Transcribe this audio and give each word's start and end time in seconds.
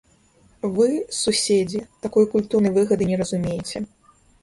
Вы, 0.77 0.87
суседзі, 1.17 1.83
такой 2.07 2.25
культурнай 2.35 2.77
выгады 2.81 3.03
не 3.15 3.23
разумееце. 3.25 3.89